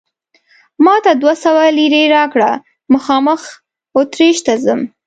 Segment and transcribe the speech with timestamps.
[0.83, 2.51] ما ته دوه سوه لیرې راکړه،
[2.93, 3.41] مخامخ
[3.97, 4.81] اتریش ته ځم.